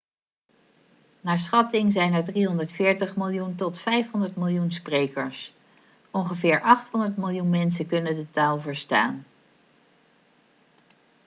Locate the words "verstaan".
8.61-9.25